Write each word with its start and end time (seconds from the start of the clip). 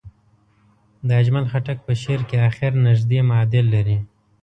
د 1.07 1.09
اجمل 1.21 1.45
خټک 1.51 1.77
په 1.87 1.93
شعر 2.01 2.21
کې 2.29 2.37
اخر 2.49 2.71
نژدې 2.85 3.19
معادل 3.29 3.65
لري. 3.75 3.97